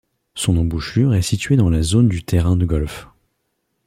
Son 0.33 0.57
embouchure 0.57 1.13
est 1.13 1.21
situé 1.21 1.57
dans 1.57 1.69
la 1.69 1.83
zone 1.83 2.07
du 2.07 2.23
terrain 2.23 2.55
de 2.55 2.65
golf. 2.65 3.07